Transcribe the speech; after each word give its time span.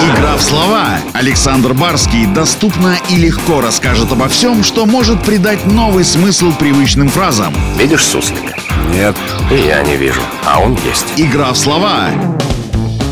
Игра 0.00 0.36
в 0.36 0.42
слова. 0.42 0.98
Александр 1.12 1.74
Барский 1.74 2.26
доступно 2.26 2.96
и 3.10 3.16
легко 3.16 3.60
расскажет 3.60 4.10
обо 4.12 4.28
всем, 4.28 4.62
что 4.62 4.86
может 4.86 5.22
придать 5.22 5.66
новый 5.66 6.04
смысл 6.04 6.52
привычным 6.52 7.08
фразам. 7.08 7.54
Видишь 7.78 8.04
суслика? 8.04 8.54
Нет. 8.92 9.16
И 9.50 9.66
я 9.66 9.82
не 9.82 9.96
вижу, 9.96 10.20
а 10.46 10.60
он 10.60 10.78
есть. 10.86 11.06
Игра 11.16 11.52
в 11.52 11.58
слова. 11.58 12.10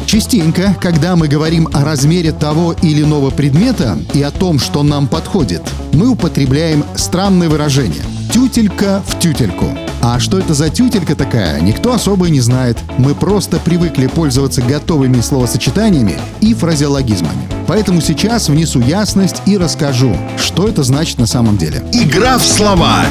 Частенько, 0.07 0.77
когда 0.81 1.17
мы 1.17 1.29
говорим 1.29 1.69
о 1.73 1.85
размере 1.85 2.33
того 2.33 2.75
или 2.83 3.03
иного 3.03 3.31
предмета 3.31 3.99
и 4.13 4.23
о 4.23 4.31
том, 4.31 4.59
что 4.59 4.83
нам 4.83 5.09
подходит, 5.09 5.63
мы 5.93 6.09
употребляем 6.09 6.85
странное 6.97 7.49
выражение 7.49 8.03
«тютелька 8.33 9.03
в 9.07 9.19
тютельку». 9.19 9.67
А 10.01 10.19
что 10.19 10.39
это 10.39 10.55
за 10.55 10.71
тютелька 10.71 11.15
такая, 11.15 11.61
никто 11.61 11.93
особо 11.93 12.29
и 12.29 12.31
не 12.31 12.41
знает. 12.41 12.79
Мы 12.97 13.15
просто 13.15 13.59
привыкли 13.59 14.07
пользоваться 14.07 14.63
готовыми 14.63 15.21
словосочетаниями 15.21 16.17
и 16.41 16.55
фразеологизмами. 16.55 17.43
Поэтому 17.69 18.01
сейчас 18.01 18.49
внесу 18.49 18.81
ясность 18.81 19.43
и 19.45 19.59
расскажу, 19.59 20.17
что 20.39 20.67
это 20.67 20.83
значит 20.83 21.19
на 21.19 21.27
самом 21.27 21.59
деле. 21.59 21.85
Игра 21.93 22.39
в 22.39 22.43
слова. 22.43 23.05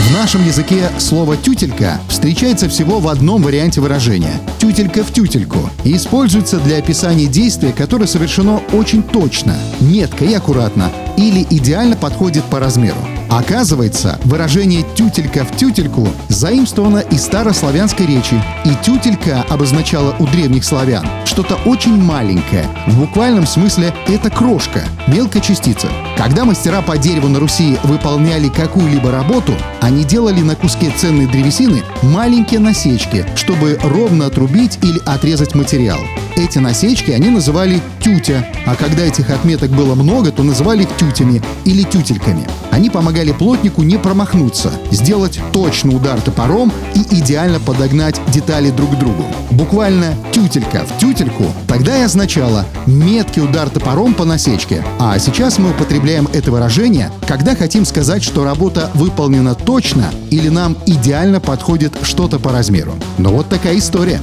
В 0.00 0.12
нашем 0.12 0.44
языке 0.44 0.90
слово 0.98 1.36
«тютелька» 1.36 2.00
встречается 2.08 2.68
всего 2.68 2.98
в 2.98 3.06
одном 3.06 3.42
варианте 3.42 3.80
выражения– 3.80 4.34
«тютелька 4.58 5.04
в 5.04 5.12
тютельку» 5.12 5.70
и 5.84 5.96
используется 5.96 6.58
для 6.58 6.78
описания 6.78 7.26
действия, 7.26 7.72
которое 7.72 8.06
совершено 8.06 8.60
очень 8.72 9.04
точно, 9.04 9.56
метко 9.80 10.24
и 10.24 10.34
аккуратно 10.34 10.90
или 11.16 11.46
идеально 11.50 11.96
подходит 11.96 12.44
по 12.46 12.58
размеру. 12.58 12.98
Оказывается, 13.30 14.18
выражение 14.24 14.84
«тютелька 14.96 15.44
в 15.44 15.56
тютельку» 15.56 16.08
заимствовано 16.28 16.98
из 16.98 17.22
старославянской 17.22 18.06
речи, 18.06 18.42
и 18.64 18.70
«тютелька» 18.84 19.44
обозначала 19.48 20.16
у 20.18 20.26
древних 20.26 20.64
славян 20.64 21.06
что-то 21.24 21.54
очень 21.64 21.96
маленькое. 21.96 22.66
В 22.88 22.98
буквальном 22.98 23.46
смысле 23.46 23.94
это 24.08 24.30
крошка, 24.30 24.82
мелкая 25.06 25.40
частица. 25.40 25.88
Когда 26.18 26.44
мастера 26.44 26.82
по 26.82 26.98
дереву 26.98 27.28
на 27.28 27.38
Руси 27.38 27.78
выполняли 27.84 28.48
какую-либо 28.48 29.12
работу, 29.12 29.54
они 29.80 30.02
делали 30.02 30.40
на 30.40 30.56
куске 30.56 30.90
ценной 30.90 31.26
древесины 31.26 31.82
маленькие 32.02 32.58
насечки, 32.58 33.24
чтобы 33.36 33.78
ровно 33.82 34.26
отрубить 34.26 34.80
или 34.82 35.00
отрезать 35.06 35.54
материал. 35.54 36.00
Эти 36.40 36.56
насечки 36.56 37.10
они 37.10 37.28
называли 37.28 37.82
тютя, 38.02 38.46
а 38.64 38.74
когда 38.74 39.04
этих 39.04 39.28
отметок 39.28 39.72
было 39.72 39.94
много, 39.94 40.32
то 40.32 40.42
называли 40.42 40.88
тютями 40.96 41.42
или 41.66 41.82
тютельками. 41.82 42.48
Они 42.70 42.88
помогали 42.88 43.32
плотнику 43.32 43.82
не 43.82 43.98
промахнуться, 43.98 44.72
сделать 44.90 45.38
точный 45.52 45.94
удар 45.94 46.18
топором 46.22 46.72
и 46.94 47.00
идеально 47.16 47.60
подогнать 47.60 48.18
детали 48.28 48.70
друг 48.70 48.92
к 48.92 48.98
другу. 48.98 49.26
Буквально 49.50 50.14
тютелька 50.32 50.86
в 50.86 50.98
тютельку 50.98 51.44
тогда 51.68 51.98
и 51.98 52.04
означало 52.04 52.64
меткий 52.86 53.42
удар 53.42 53.68
топором 53.68 54.14
по 54.14 54.24
насечке. 54.24 54.82
А 54.98 55.18
сейчас 55.18 55.58
мы 55.58 55.72
употребляем 55.72 56.26
это 56.32 56.50
выражение, 56.50 57.12
когда 57.28 57.54
хотим 57.54 57.84
сказать, 57.84 58.22
что 58.22 58.44
работа 58.44 58.90
выполнена 58.94 59.54
точно 59.54 60.06
или 60.30 60.48
нам 60.48 60.78
идеально 60.86 61.38
подходит 61.38 61.92
что-то 62.02 62.38
по 62.38 62.50
размеру. 62.50 62.94
Но 63.18 63.28
вот 63.28 63.50
такая 63.50 63.76
история. 63.76 64.22